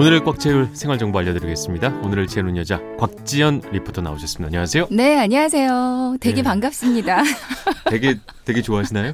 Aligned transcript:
오늘을 0.00 0.24
꽉 0.24 0.40
채울 0.40 0.70
생활 0.72 0.96
정보 0.96 1.18
알려드리겠습니다. 1.18 1.88
오늘을 2.02 2.26
채우는 2.26 2.56
여자 2.56 2.80
곽지연 2.98 3.64
리포터 3.70 4.00
나오셨습니다. 4.00 4.46
안녕하세요. 4.46 4.86
네, 4.90 5.18
안녕하세요. 5.18 6.16
되게 6.20 6.36
네. 6.36 6.42
반갑습니다. 6.42 7.22
되게 7.90 8.18
되게 8.46 8.62
좋아하시나요? 8.62 9.12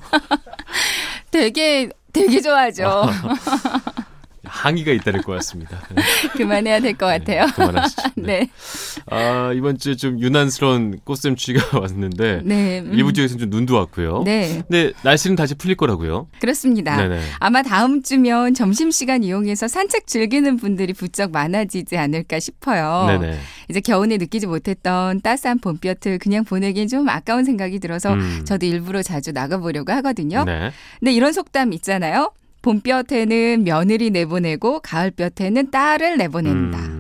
되게 1.32 1.90
되게 2.12 2.40
좋아하죠. 2.40 3.02
항의가 4.66 4.90
잇따를 4.92 5.22
것 5.22 5.32
같습니다. 5.32 5.80
네, 5.94 6.02
그만해야 6.36 6.80
될 6.80 6.94
것 6.96 7.06
같아요. 7.06 7.46
그만하시죠. 7.54 8.02
네. 8.16 8.26
네. 8.40 8.48
아 9.10 9.52
이번 9.54 9.78
주에 9.78 9.94
좀 9.94 10.18
유난스러운 10.20 10.98
꽃샘추위가 11.04 11.78
왔는데 11.80 12.40
네. 12.44 12.80
음. 12.80 12.92
일부 12.94 13.12
지역에서는 13.12 13.38
좀 13.40 13.50
눈도 13.50 13.74
왔고요. 13.76 14.22
네, 14.24 14.62
근데 14.68 14.92
날씨는 15.02 15.36
다시 15.36 15.54
풀릴 15.54 15.76
거라고요. 15.76 16.28
그렇습니다. 16.40 16.96
네네. 16.96 17.20
아마 17.38 17.62
다음 17.62 18.02
주면 18.02 18.54
점심시간 18.54 19.22
이용해서 19.22 19.68
산책 19.68 20.06
즐기는 20.06 20.56
분들이 20.56 20.92
부쩍 20.92 21.30
많아지지 21.30 21.96
않을까 21.96 22.40
싶어요. 22.40 23.04
네네. 23.06 23.38
이제 23.68 23.80
겨우내 23.80 24.16
느끼지 24.16 24.46
못했던 24.46 25.20
따스한 25.20 25.58
봄볕을 25.60 26.18
그냥 26.18 26.44
보내기엔 26.44 26.88
좀 26.88 27.08
아까운 27.08 27.44
생각이 27.44 27.78
들어서 27.78 28.14
음. 28.14 28.42
저도 28.44 28.66
일부러 28.66 29.02
자주 29.02 29.32
나가보려고 29.32 29.92
하거든요. 29.92 30.44
네. 30.44 30.70
근데 30.98 31.12
이런 31.12 31.32
속담 31.32 31.72
있잖아요. 31.74 32.32
봄볕에는 32.66 33.62
며느리 33.62 34.10
내보내고 34.10 34.80
가을볕에는 34.80 35.70
딸을 35.70 36.16
내보낸다. 36.16 36.78
음, 36.78 36.95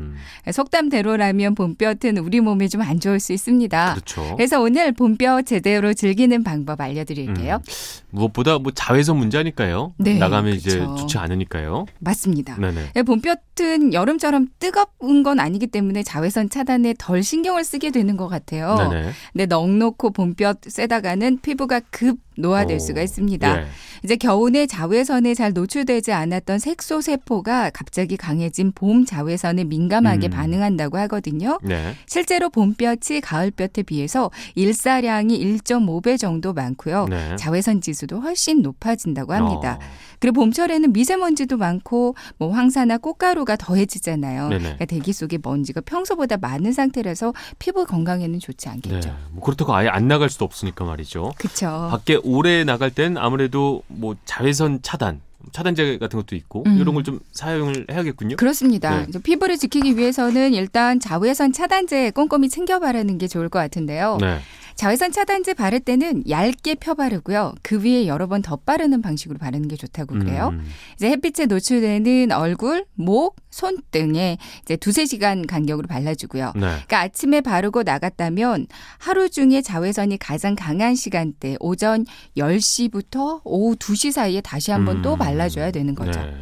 속담대로라면 0.52 1.54
봄볕은 1.54 2.18
우리 2.18 2.40
몸에 2.40 2.68
좀 2.68 2.86
안 2.86 3.00
좋을 3.00 3.18
수 3.18 3.32
있습니다. 3.32 3.94
그렇죠. 3.94 4.36
그래서 4.36 4.60
오늘 4.60 4.92
봄볕 4.92 5.44
제대로 5.46 5.92
즐기는 5.92 6.44
방법 6.44 6.80
알려드릴게요. 6.80 7.56
음. 7.56 8.06
무엇보다 8.10 8.58
뭐 8.58 8.70
자외선 8.72 9.16
문제니까요. 9.18 9.92
네, 9.98 10.18
나가면 10.18 10.54
이제 10.54 10.78
그렇죠. 10.78 10.96
좋지 10.96 11.18
않으니까요. 11.18 11.86
맞습니다. 11.98 12.56
네네. 12.56 12.92
네, 12.94 13.02
봄볕은 13.02 13.92
여름처럼 13.92 14.48
뜨거운 14.58 15.22
건 15.22 15.40
아니기 15.40 15.66
때문에 15.66 16.02
자외선 16.02 16.48
차단에 16.48 16.94
덜 16.98 17.22
신경을 17.22 17.64
쓰게 17.64 17.90
되는 17.90 18.16
것 18.16 18.28
같아요. 18.28 18.76
네네. 18.76 19.10
근데 19.32 19.46
넉넉고 19.46 20.10
봄볕 20.10 20.60
쐬다가는 20.66 21.40
피부가 21.42 21.80
급 21.90 22.18
노화될 22.38 22.76
오, 22.76 22.78
수가 22.78 23.02
있습니다. 23.02 23.60
예. 23.62 23.66
이제 24.04 24.16
겨우내 24.16 24.66
자외선에 24.66 25.34
잘 25.34 25.52
노출되지 25.54 26.12
않았던 26.12 26.58
색소 26.58 27.00
세포가 27.00 27.70
갑자기 27.70 28.16
강해진 28.18 28.72
봄 28.72 29.04
자외선에 29.06 29.64
민감하게 29.64 30.28
음. 30.28 30.30
반응한다고 30.36 30.98
하거든요. 30.98 31.58
네. 31.62 31.94
실제로 32.06 32.50
봄볕이 32.50 33.20
가을볕에 33.20 33.82
비해서 33.82 34.30
일사량이 34.54 35.38
1.5배 35.38 36.18
정도 36.18 36.52
많고요. 36.52 37.06
네. 37.08 37.36
자외선 37.36 37.80
지수도 37.80 38.20
훨씬 38.20 38.62
높아진다고 38.62 39.32
합니다. 39.32 39.78
어, 39.80 39.84
그리고 40.18 40.40
봄철에는 40.40 40.92
미세먼지도 40.92 41.56
많고 41.56 42.14
뭐 42.38 42.52
황사나 42.52 42.98
꽃가루가 42.98 43.56
더해지잖아요. 43.56 44.48
그러니까 44.48 44.84
대기 44.84 45.12
속에 45.12 45.38
먼지가 45.42 45.80
평소보다 45.82 46.36
많은 46.38 46.72
상태라서 46.72 47.32
피부 47.58 47.84
건강에는 47.86 48.38
좋지 48.38 48.66
네. 48.66 48.72
않겠죠. 48.72 49.14
뭐 49.32 49.42
그렇다고 49.44 49.74
아예 49.74 49.88
안 49.88 50.08
나갈 50.08 50.28
수도 50.28 50.44
없으니까 50.44 50.84
말이죠. 50.84 51.32
그렇죠. 51.38 51.88
밖에 51.90 52.18
오래 52.22 52.64
나갈 52.64 52.90
땐 52.90 53.16
아무래도 53.16 53.82
뭐 53.88 54.16
자외선 54.24 54.80
차단, 54.82 55.20
차단제 55.52 55.98
같은 55.98 56.18
것도 56.18 56.36
있고 56.36 56.64
음. 56.66 56.78
이런 56.78 56.94
걸 56.94 57.02
좀 57.06 57.20
사용을 57.32 57.86
해야겠군요. 57.90 58.36
그렇습니다. 58.36 59.06
네. 59.06 59.18
피부를 59.22 59.56
지키기 59.58 59.96
위해서는 59.96 60.54
일단 60.54 60.98
자외선 60.98 61.52
차단제 61.52 62.10
꼼꼼히 62.10 62.48
챙겨 62.48 62.78
바르는 62.80 63.18
게 63.18 63.28
좋을 63.28 63.48
것 63.48 63.58
같은데요. 63.60 64.18
네. 64.20 64.38
자외선 64.76 65.10
차단제 65.10 65.54
바를 65.54 65.80
때는 65.80 66.22
얇게 66.28 66.76
펴 66.76 66.94
바르고요. 66.94 67.54
그 67.62 67.82
위에 67.82 68.06
여러 68.06 68.26
번 68.26 68.42
덧바르는 68.42 69.00
방식으로 69.00 69.38
바르는 69.38 69.68
게 69.68 69.76
좋다고 69.76 70.18
그래요. 70.18 70.50
음, 70.52 70.64
이제 70.94 71.08
햇빛에 71.08 71.46
노출되는 71.46 72.30
얼굴, 72.32 72.84
목, 72.94 73.36
손 73.50 73.78
등에 73.90 74.36
이제 74.62 74.76
두세 74.76 75.06
시간 75.06 75.46
간격으로 75.46 75.88
발라주고요. 75.88 76.52
네. 76.54 76.60
그러니까 76.60 77.00
아침에 77.00 77.40
바르고 77.40 77.84
나갔다면 77.84 78.66
하루 78.98 79.30
중에 79.30 79.62
자외선이 79.62 80.18
가장 80.18 80.54
강한 80.54 80.94
시간대 80.94 81.56
오전 81.58 82.04
10시부터 82.36 83.40
오후 83.44 83.76
2시 83.76 84.12
사이에 84.12 84.42
다시 84.42 84.72
한번 84.72 85.00
또 85.00 85.14
음. 85.14 85.18
발라줘야 85.18 85.70
되는 85.70 85.94
거죠. 85.94 86.20
네. 86.20 86.34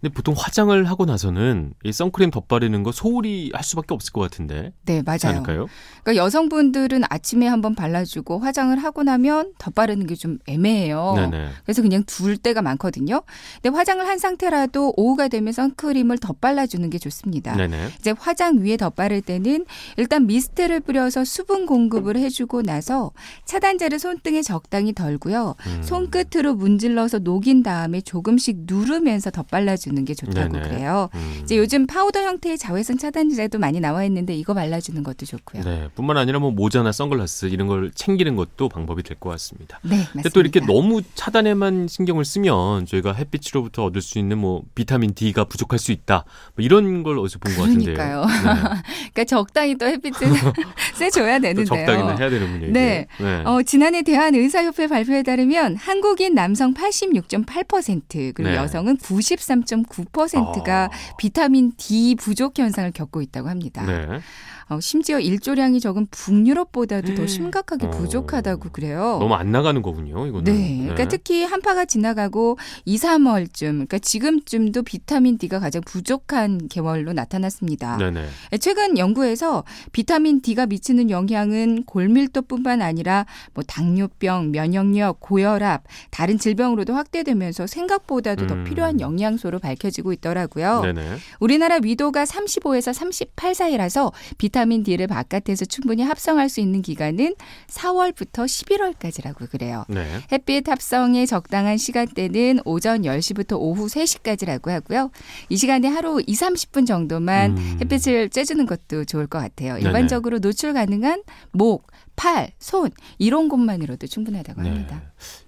근데 0.00 0.12
보통 0.12 0.34
화장을 0.36 0.84
하고 0.84 1.04
나서는 1.04 1.74
이 1.84 1.92
선크림 1.92 2.30
덧바르는 2.30 2.82
거 2.82 2.90
소홀히 2.92 3.50
할 3.54 3.62
수밖에 3.62 3.94
없을 3.94 4.12
것 4.12 4.20
같은데. 4.20 4.72
네, 4.84 5.02
맞아요. 5.02 5.18
않을까요? 5.24 5.66
그러니까 6.02 6.24
여성분들은 6.24 7.02
아침에 7.08 7.46
한번 7.46 7.67
발라주고 7.74 8.38
화장을 8.40 8.76
하고 8.82 9.02
나면 9.02 9.52
덧바르는 9.58 10.06
게 10.06 10.18
좀 10.18 10.38
애매해요. 10.46 11.14
네네. 11.16 11.48
그래서 11.64 11.80
그냥 11.80 12.02
둘 12.04 12.36
때가 12.36 12.60
많거든요. 12.60 13.22
근데 13.62 13.74
화장을 13.74 14.04
한 14.06 14.18
상태라도 14.18 14.92
오후가 14.96 15.28
되면 15.28 15.52
선크림을 15.52 16.18
덧발라주는 16.18 16.90
게 16.90 16.98
좋습니다. 16.98 17.54
네네. 17.56 17.90
이제 18.00 18.12
화장 18.18 18.58
위에 18.58 18.76
덧바를 18.76 19.22
때는 19.22 19.64
일단 19.96 20.26
미스트를 20.26 20.80
뿌려서 20.80 21.24
수분 21.24 21.66
공급을 21.66 22.16
해주고 22.16 22.62
나서 22.62 23.12
차단제를 23.44 23.98
손등에 24.00 24.42
적당히 24.42 24.92
덜고요. 24.92 25.54
음. 25.66 25.82
손끝으로 25.82 26.54
문질러서 26.54 27.20
녹인 27.20 27.62
다음에 27.62 28.00
조금씩 28.00 28.64
누르면서 28.66 29.30
덧발라주는 29.30 30.04
게 30.04 30.14
좋다고 30.14 30.52
네네. 30.52 30.68
그래요. 30.68 31.08
음. 31.14 31.40
이제 31.44 31.56
요즘 31.56 31.86
파우더 31.86 32.20
형태의 32.22 32.58
자외선 32.58 32.98
차단제도 32.98 33.58
많이 33.58 33.78
나와 33.80 34.04
있는데 34.04 34.34
이거 34.34 34.52
발라주는 34.52 35.00
것도 35.04 35.26
좋고요. 35.26 35.62
네, 35.62 35.78
네. 35.82 35.88
뿐만 35.94 36.16
아니라 36.16 36.40
뭐 36.40 36.50
모자나 36.50 36.90
선글라스 36.90 37.46
이런 37.58 37.66
걸 37.68 37.90
챙기는 37.94 38.36
것도 38.36 38.68
방법이 38.68 39.02
될 39.02 39.18
것 39.18 39.30
같습니다. 39.30 39.80
네, 39.82 39.96
맞습니다. 39.96 40.12
근데 40.12 40.28
또 40.30 40.40
이렇게 40.40 40.60
너무 40.60 41.02
차단에만 41.16 41.88
신경을 41.88 42.24
쓰면 42.24 42.86
저희가 42.86 43.12
햇빛으로부터 43.14 43.84
얻을 43.84 44.00
수 44.00 44.18
있는 44.18 44.38
뭐 44.38 44.62
비타민 44.76 45.12
D가 45.14 45.44
부족할 45.44 45.78
수 45.78 45.90
있다. 45.92 46.24
뭐 46.54 46.64
이런 46.64 47.02
걸 47.02 47.18
어디서 47.18 47.38
본 47.40 47.54
것 47.56 47.62
같은데요. 47.62 47.94
그러니까요. 47.94 48.24
네. 48.26 48.60
그러니까 49.12 49.24
적당히 49.24 49.76
또 49.76 49.86
햇빛을 49.86 50.28
쐬줘야 50.94 51.38
또 51.38 51.42
되는데요. 51.42 51.64
적당히는 51.64 52.18
해야 52.18 52.30
되는군요. 52.30 52.72
네. 52.72 53.06
네. 53.18 53.42
어, 53.44 53.62
지난해 53.62 54.02
대한의사협회 54.02 54.86
발표에 54.86 55.22
따르면 55.24 55.76
한국인 55.76 56.34
남성 56.34 56.74
86.8% 56.74 58.34
그리고 58.34 58.50
네. 58.50 58.56
여성은 58.56 58.98
93.9%가 58.98 60.84
아. 60.84 60.88
비타민 61.16 61.72
D 61.76 62.14
부족 62.16 62.58
현상을 62.58 62.90
겪고 62.92 63.22
있다고 63.22 63.48
합니다. 63.48 63.84
네. 63.84 64.20
어, 64.68 64.80
심지어 64.80 65.18
일조량이 65.18 65.80
적은 65.80 66.06
북유럽보다도 66.10 67.14
더 67.14 67.26
심각하게 67.26 67.86
어. 67.86 67.90
부족하다고 67.90 68.70
그래요. 68.70 69.16
너무 69.18 69.34
안 69.34 69.50
나가는 69.50 69.80
거군요. 69.80 70.26
이거는. 70.26 70.44
네. 70.44 70.78
그러니까 70.82 71.08
특히 71.08 71.42
한파가 71.44 71.86
지나가고 71.86 72.58
2, 72.84 72.96
3월쯤, 72.96 73.72
그러니까 73.72 73.98
지금쯤도 73.98 74.82
비타민 74.82 75.38
D가 75.38 75.58
가장 75.58 75.80
부족한 75.86 76.68
계월로 76.68 77.14
나타났습니다. 77.14 77.96
네네. 77.96 78.26
최근 78.60 78.98
연구에서 78.98 79.64
비타민 79.92 80.42
D가 80.42 80.66
미치는 80.66 81.08
영향은 81.08 81.84
골밀도뿐만 81.84 82.82
아니라 82.82 83.24
뭐 83.54 83.64
당뇨병, 83.66 84.52
면역력, 84.52 85.20
고혈압, 85.20 85.84
다른 86.10 86.38
질병으로도 86.38 86.94
확대되면서 86.94 87.66
생각보다도 87.66 88.46
더 88.46 88.54
음. 88.54 88.64
필요한 88.64 89.00
영양소로 89.00 89.60
밝혀지고 89.60 90.12
있더라고요. 90.12 90.82
네네. 90.82 91.16
우리나라 91.40 91.78
위도가 91.82 92.24
35에서 92.24 92.92
38 92.92 93.54
사이라서 93.54 94.12
비타 94.36 94.57
민 94.64 94.82
D를 94.82 95.06
바깥에서 95.06 95.64
충분히 95.64 96.02
합성할 96.02 96.48
수 96.48 96.60
있는 96.60 96.82
기간은 96.82 97.34
4월부터 97.68 98.44
11월까지라고 98.44 99.50
그래요. 99.50 99.84
네. 99.88 100.06
햇빛 100.32 100.68
합성에 100.68 101.26
적당한 101.26 101.76
시간대는 101.76 102.60
오전 102.64 103.02
10시부터 103.02 103.58
오후 103.58 103.86
3시까지라고 103.86 104.70
하고요. 104.70 105.10
이 105.48 105.56
시간에 105.56 105.88
하루 105.88 106.20
2, 106.26 106.32
30분 106.32 106.86
정도만 106.86 107.56
음. 107.56 107.78
햇빛을 107.80 108.28
쬐주는 108.28 108.66
것도 108.66 109.04
좋을 109.04 109.26
것 109.26 109.38
같아요. 109.38 109.74
네네. 109.74 109.86
일반적으로 109.86 110.38
노출 110.38 110.72
가능한 110.72 111.22
목, 111.52 111.86
팔, 112.16 112.50
손 112.58 112.90
이런 113.18 113.48
곳만으로도 113.48 114.06
충분하다고 114.06 114.62
네. 114.62 114.68
합니다. 114.70 115.02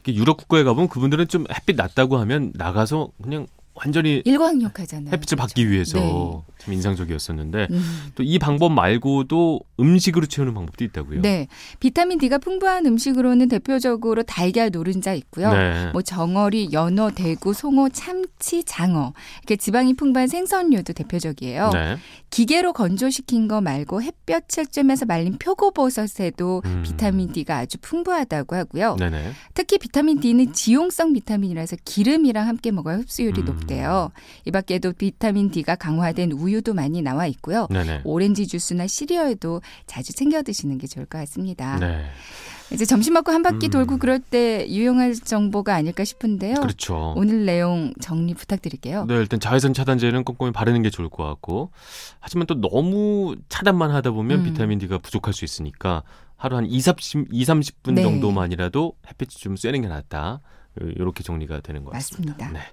유럽 0.06 0.36
국가에 0.36 0.62
가보면 0.62 0.88
그분들은 0.88 1.28
좀 1.28 1.44
햇빛 1.52 1.76
낮다고 1.76 2.16
하면 2.18 2.52
나가서 2.54 3.10
그냥 3.22 3.46
완전히 3.82 4.22
일광욕하잖아요. 4.24 5.10
햇빛을 5.12 5.36
받기 5.36 5.70
위해서 5.70 5.98
네. 5.98 6.54
참 6.58 6.74
인상적이었었는데 6.74 7.68
음. 7.70 8.12
또이 8.14 8.38
방법 8.38 8.72
말고도 8.72 9.60
음식으로 9.80 10.26
채우는 10.26 10.52
방법도 10.52 10.84
있다고요. 10.84 11.22
네. 11.22 11.48
비타민 11.80 12.18
D가 12.18 12.38
풍부한 12.38 12.84
음식으로는 12.84 13.48
대표적으로 13.48 14.22
달걀 14.22 14.70
노른자 14.70 15.14
있고요. 15.14 15.52
네. 15.52 15.90
뭐 15.92 16.02
정어리, 16.02 16.68
연어, 16.72 17.10
대구, 17.10 17.54
송어, 17.54 17.88
참치, 17.88 18.62
장어 18.64 19.14
이렇게 19.38 19.56
지방이 19.56 19.94
풍부한 19.94 20.28
생선류도 20.28 20.92
대표적이에요. 20.92 21.70
네. 21.72 21.96
기계로 22.28 22.74
건조시킨 22.74 23.48
거 23.48 23.60
말고 23.60 24.02
햇볕을 24.02 24.66
쬐면서 24.66 25.06
말린 25.06 25.38
표고버섯에도 25.38 26.62
음. 26.66 26.82
비타민 26.84 27.32
D가 27.32 27.56
아주 27.56 27.78
풍부하다고 27.80 28.56
하고요. 28.56 28.96
네네. 28.96 29.32
특히 29.54 29.78
비타민 29.78 30.20
D는 30.20 30.52
지용성 30.52 31.14
비타민이라서 31.14 31.76
기름이랑 31.84 32.46
함께 32.46 32.70
먹어야 32.70 32.98
흡수율이 32.98 33.40
음. 33.40 33.46
높다 33.46 33.69
고 33.70 33.74
돼요. 33.74 34.10
이 34.44 34.50
밖에도 34.50 34.92
비타민 34.92 35.50
D가 35.50 35.76
강화된 35.76 36.32
우유도 36.32 36.74
많이 36.74 37.00
나와 37.02 37.26
있고요. 37.26 37.66
네네. 37.70 38.02
오렌지 38.04 38.46
주스나 38.46 38.86
시리얼도 38.86 39.62
자주 39.86 40.12
챙겨 40.12 40.42
드시는 40.42 40.78
게 40.78 40.86
좋을 40.86 41.06
것 41.06 41.18
같습니다. 41.18 41.78
네. 41.78 42.04
이제 42.72 42.84
점심 42.84 43.14
먹고 43.14 43.32
한 43.32 43.42
바퀴 43.42 43.66
음. 43.66 43.70
돌고 43.70 43.98
그럴 43.98 44.20
때 44.20 44.66
유용할 44.68 45.14
정보가 45.14 45.74
아닐까 45.74 46.04
싶은데요. 46.04 46.54
그렇죠. 46.54 47.14
오늘 47.16 47.44
내용 47.44 47.92
정리 48.00 48.34
부탁드릴게요. 48.34 49.06
네, 49.06 49.14
일단 49.16 49.40
자외선 49.40 49.74
차단제는 49.74 50.22
꼼꼼히 50.22 50.52
바르는 50.52 50.82
게 50.82 50.90
좋을 50.90 51.08
것 51.08 51.24
같고 51.24 51.70
하지만 52.20 52.46
또 52.46 52.60
너무 52.60 53.34
차단만 53.48 53.90
하다 53.90 54.12
보면 54.12 54.40
음. 54.40 54.44
비타민 54.44 54.78
D가 54.78 54.98
부족할 54.98 55.34
수 55.34 55.44
있으니까 55.44 56.02
하루 56.36 56.56
한 56.56 56.64
2, 56.64 56.80
30, 56.80 57.28
2 57.32 57.44
30분 57.44 57.94
네. 57.94 58.02
정도만이라도 58.02 58.94
햇빛이 59.08 59.30
좀 59.30 59.56
쐬는 59.56 59.82
게 59.82 59.88
낫다. 59.88 60.40
이렇게 60.80 61.22
정리가 61.22 61.60
되는 61.60 61.84
것 61.84 61.90
같습니다. 61.92 62.34
맞습니다. 62.34 62.58
네. 62.58 62.66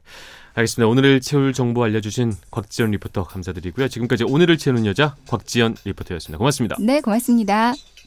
알겠습니다. 0.54 0.88
오늘을 0.88 1.22
채울 1.22 1.54
정보 1.54 1.84
알려주신 1.84 2.34
곽지연 2.52 2.92
리포터 2.92 3.24
감사드리고요. 3.24 3.88
지금까지 3.88 4.24
오늘을 4.24 4.58
채우는 4.58 4.86
여자 4.86 5.16
곽지연 5.28 5.76
리포터였습니다. 5.86 6.38
고맙습니다. 6.38 6.78
네, 6.80 7.02
고맙습니다. 7.02 7.74